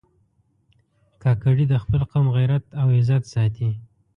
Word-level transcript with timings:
کاکړي 1.21 1.65
د 1.69 1.73
خپل 1.83 2.01
قوم 2.11 2.27
غیرت 2.37 2.65
او 2.81 2.87
عزت 2.97 3.23
ساتي. 3.33 3.69